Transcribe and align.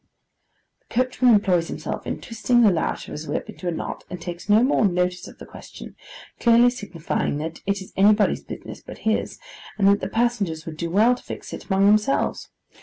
The 0.79 0.95
coachman 0.95 1.35
employs 1.35 1.67
himself 1.67 2.07
in 2.07 2.19
twisting 2.21 2.63
the 2.63 2.71
lash 2.71 3.07
of 3.07 3.11
his 3.11 3.27
whip 3.27 3.47
into 3.47 3.67
a 3.67 3.71
knot, 3.71 4.03
and 4.09 4.19
takes 4.19 4.49
no 4.49 4.63
more 4.63 4.83
notice 4.83 5.27
of 5.27 5.37
the 5.37 5.45
question: 5.45 5.95
clearly 6.39 6.71
signifying 6.71 7.37
that 7.37 7.61
it 7.67 7.83
is 7.83 7.93
anybody's 7.95 8.43
business 8.43 8.81
but 8.81 9.05
his, 9.07 9.37
and 9.77 9.87
that 9.87 9.99
the 9.99 10.07
passengers 10.09 10.65
would 10.65 10.77
do 10.77 10.89
well 10.89 11.13
to 11.13 11.21
fix 11.21 11.53
it, 11.53 11.65
among 11.65 11.85
themselves. 11.85 12.49